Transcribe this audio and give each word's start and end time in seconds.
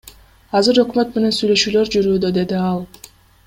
Азыр 0.59 0.79
өкмөт 0.83 1.13
менен 1.19 1.37
сүйлөшүүлөр 1.41 1.95
жүрүүдө,— 1.97 2.33
деди 2.41 2.59
ал. 2.73 2.85